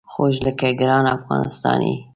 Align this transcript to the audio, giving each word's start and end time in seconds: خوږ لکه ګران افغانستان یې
خوږ 0.11 0.35
لکه 0.45 0.67
ګران 0.79 1.05
افغانستان 1.17 1.79
یې 1.89 1.95